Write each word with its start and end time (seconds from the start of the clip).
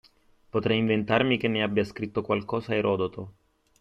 Potrei 0.49 0.79
inventarmi 0.79 1.37
che 1.37 1.47
ne 1.47 1.61
abbia 1.61 1.83
scritto 1.83 2.23
qualcosa 2.23 2.73
Erodoto 2.73 3.33